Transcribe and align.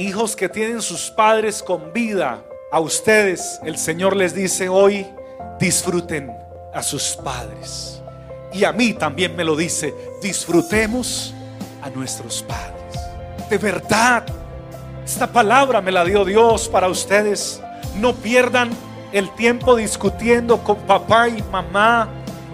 hijos 0.00 0.34
que 0.34 0.48
tienen 0.48 0.80
sus 0.80 1.10
padres 1.10 1.62
con 1.62 1.92
vida, 1.92 2.42
a 2.72 2.80
ustedes 2.80 3.60
el 3.64 3.76
Señor 3.76 4.16
les 4.16 4.34
dice 4.34 4.68
hoy, 4.68 5.06
disfruten 5.58 6.32
a 6.72 6.82
sus 6.82 7.16
padres. 7.16 8.00
Y 8.52 8.64
a 8.64 8.72
mí 8.72 8.94
también 8.94 9.36
me 9.36 9.44
lo 9.44 9.56
dice, 9.56 9.94
disfrutemos 10.22 11.34
a 11.82 11.90
nuestros 11.90 12.42
padres. 12.42 12.98
De 13.48 13.58
verdad, 13.58 14.24
esta 15.04 15.26
palabra 15.26 15.80
me 15.80 15.92
la 15.92 16.04
dio 16.04 16.24
Dios 16.24 16.68
para 16.68 16.88
ustedes. 16.88 17.60
No 17.96 18.14
pierdan 18.14 18.70
el 19.12 19.28
tiempo 19.34 19.76
discutiendo 19.76 20.58
con 20.58 20.76
papá 20.78 21.28
y 21.28 21.42
mamá, 21.42 22.08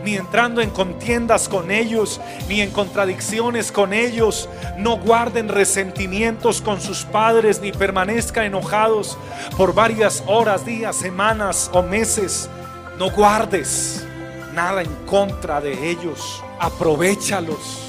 ni 0.07 0.14
entrando 0.14 0.61
en 0.61 0.70
contiendas 0.70 1.48
con 1.48 1.73
ellos, 1.73 2.20
ni 2.48 2.61
en 2.61 2.70
contradicciones 2.70 3.73
con 3.73 3.93
ellos. 3.93 4.48
No 4.79 4.98
guarden 4.98 5.48
resentimientos 5.48 6.62
con 6.62 6.80
sus 6.80 7.05
padres, 7.05 7.60
ni 7.60 7.73
permanezcan 7.73 8.45
enojados 8.45 9.19
por 9.56 9.74
varias 9.74 10.23
horas, 10.28 10.64
días, 10.64 10.95
semanas 10.95 11.69
o 11.73 11.83
meses. 11.83 12.48
No 13.00 13.11
guardes 13.11 14.06
nada 14.55 14.80
en 14.80 14.95
contra 15.06 15.61
de 15.61 15.91
ellos. 15.91 16.41
Aprovechalos. 16.61 17.80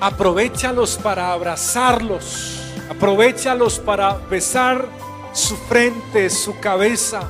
Aprovechalos 0.00 0.96
para 0.96 1.30
abrazarlos. 1.30 2.58
Aprovechalos 2.88 3.78
para 3.78 4.14
besar 4.14 4.86
su 5.34 5.54
frente, 5.58 6.30
su 6.30 6.58
cabeza. 6.58 7.20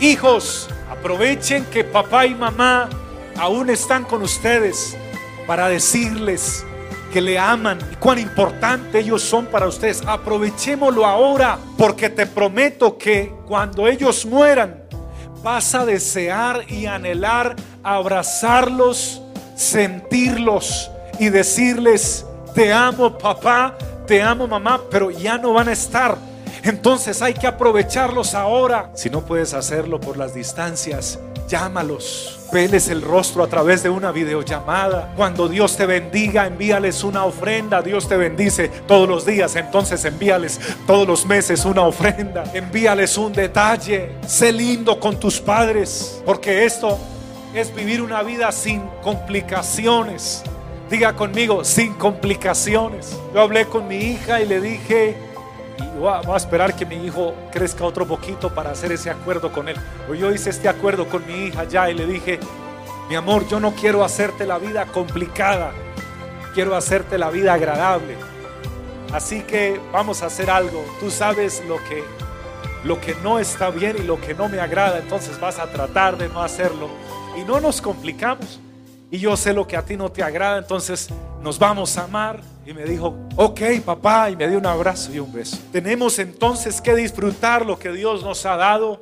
Hijos, 0.00 0.68
aprovechen 0.90 1.64
que 1.66 1.84
papá 1.84 2.26
y 2.26 2.34
mamá 2.34 2.88
aún 3.38 3.70
están 3.70 4.04
con 4.04 4.22
ustedes 4.22 4.96
para 5.46 5.68
decirles 5.68 6.64
que 7.12 7.20
le 7.20 7.38
aman 7.38 7.78
y 7.92 7.96
cuán 7.96 8.18
importante 8.18 8.98
ellos 8.98 9.22
son 9.22 9.46
para 9.46 9.66
ustedes. 9.66 10.02
Aprovechémoslo 10.06 11.06
ahora 11.06 11.58
porque 11.78 12.10
te 12.10 12.26
prometo 12.26 12.98
que 12.98 13.32
cuando 13.46 13.86
ellos 13.86 14.26
mueran 14.26 14.82
vas 15.42 15.74
a 15.74 15.86
desear 15.86 16.64
y 16.68 16.86
anhelar 16.86 17.56
abrazarlos, 17.82 19.22
sentirlos 19.54 20.90
y 21.20 21.28
decirles, 21.28 22.26
te 22.54 22.72
amo 22.72 23.16
papá, 23.16 23.78
te 24.06 24.22
amo 24.22 24.48
mamá, 24.48 24.80
pero 24.90 25.10
ya 25.10 25.38
no 25.38 25.52
van 25.52 25.68
a 25.68 25.72
estar. 25.72 26.18
Entonces 26.64 27.22
hay 27.22 27.34
que 27.34 27.46
aprovecharlos 27.46 28.34
ahora. 28.34 28.90
Si 28.94 29.08
no 29.08 29.24
puedes 29.24 29.54
hacerlo 29.54 30.00
por 30.00 30.16
las 30.16 30.34
distancias, 30.34 31.20
llámalos. 31.46 32.38
Veles 32.52 32.88
el 32.88 33.02
rostro 33.02 33.42
a 33.42 33.48
través 33.48 33.82
de 33.82 33.90
una 33.90 34.12
videollamada. 34.12 35.12
Cuando 35.16 35.48
Dios 35.48 35.76
te 35.76 35.86
bendiga, 35.86 36.46
envíales 36.46 37.02
una 37.02 37.24
ofrenda. 37.24 37.82
Dios 37.82 38.08
te 38.08 38.16
bendice 38.16 38.68
todos 38.86 39.08
los 39.08 39.26
días, 39.26 39.56
entonces 39.56 40.04
envíales 40.04 40.60
todos 40.86 41.06
los 41.06 41.26
meses 41.26 41.64
una 41.64 41.82
ofrenda. 41.82 42.44
Envíales 42.54 43.18
un 43.18 43.32
detalle. 43.32 44.12
Sé 44.26 44.52
lindo 44.52 45.00
con 45.00 45.18
tus 45.18 45.40
padres, 45.40 46.22
porque 46.24 46.64
esto 46.64 46.98
es 47.54 47.74
vivir 47.74 48.00
una 48.02 48.22
vida 48.22 48.52
sin 48.52 48.82
complicaciones. 49.02 50.42
Diga 50.90 51.14
conmigo, 51.14 51.64
sin 51.64 51.94
complicaciones. 51.94 53.16
Yo 53.34 53.40
hablé 53.40 53.66
con 53.66 53.88
mi 53.88 53.96
hija 53.96 54.40
y 54.40 54.46
le 54.46 54.60
dije, 54.60 55.16
y 55.78 55.98
voy 55.98 56.12
a, 56.12 56.36
esperar 56.36 56.74
que 56.74 56.86
mi 56.86 56.96
hijo 57.04 57.34
crezca 57.52 57.84
otro 57.84 58.06
poquito 58.06 58.54
para 58.54 58.70
hacer 58.70 58.92
ese 58.92 59.10
acuerdo 59.10 59.52
con 59.52 59.68
él. 59.68 59.76
yo 60.18 60.32
hice 60.32 60.50
este 60.50 60.68
acuerdo 60.68 61.08
con 61.08 61.26
mi 61.26 61.46
hija 61.46 61.64
ya 61.64 61.90
y 61.90 61.94
le 61.94 62.06
dije, 62.06 62.38
mi 63.08 63.14
amor, 63.14 63.46
yo 63.48 63.60
no 63.60 63.72
quiero 63.72 64.04
hacerte 64.04 64.46
la 64.46 64.58
vida 64.58 64.86
complicada, 64.86 65.72
quiero 66.54 66.74
hacerte 66.74 67.18
la 67.18 67.30
vida 67.30 67.54
agradable. 67.54 68.16
Así 69.12 69.42
que 69.42 69.80
vamos 69.92 70.22
a 70.22 70.26
hacer 70.26 70.50
algo. 70.50 70.84
Tú 70.98 71.10
sabes 71.10 71.62
lo 71.68 71.76
que 71.76 72.04
lo 72.84 73.00
que 73.00 73.16
no 73.16 73.40
está 73.40 73.70
bien 73.70 73.96
y 73.98 74.02
lo 74.02 74.20
que 74.20 74.32
no 74.32 74.48
me 74.48 74.60
agrada, 74.60 74.98
entonces 74.98 75.40
vas 75.40 75.58
a 75.58 75.66
tratar 75.66 76.16
de 76.16 76.28
no 76.28 76.40
hacerlo 76.42 76.88
y 77.36 77.42
no 77.42 77.60
nos 77.60 77.80
complicamos 77.82 78.60
y 79.10 79.18
yo 79.18 79.36
sé 79.36 79.52
lo 79.52 79.66
que 79.66 79.76
a 79.76 79.82
ti 79.82 79.96
no 79.96 80.10
te 80.10 80.22
agrada, 80.22 80.58
entonces 80.58 81.08
nos 81.40 81.58
vamos 81.58 81.96
a 81.96 82.04
amar. 82.04 82.40
Y 82.64 82.72
me 82.72 82.84
dijo, 82.84 83.14
ok 83.36 83.60
papá, 83.84 84.30
y 84.30 84.36
me 84.36 84.48
dio 84.48 84.58
un 84.58 84.66
abrazo 84.66 85.12
y 85.12 85.20
un 85.20 85.32
beso. 85.32 85.58
Tenemos 85.70 86.18
entonces 86.18 86.80
que 86.80 86.94
disfrutar 86.94 87.64
lo 87.64 87.78
que 87.78 87.92
Dios 87.92 88.24
nos 88.24 88.44
ha 88.44 88.56
dado. 88.56 89.00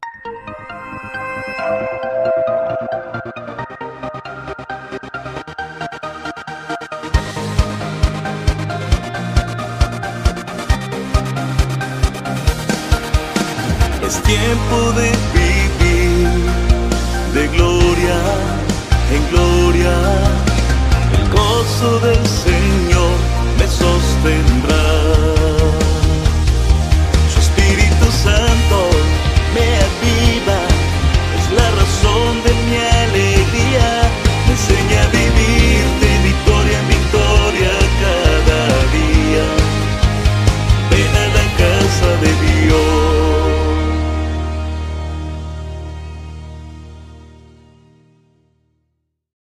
Es 14.06 14.22
tiempo 14.22 14.92
de 14.92 15.10
vivir 15.32 16.28
de 17.32 17.48
gloria 17.48 18.63
en 19.10 19.30
gloria. 19.30 19.94
El 21.12 21.28
gozo 21.30 22.00
del 22.00 22.26
Señor. 22.26 22.73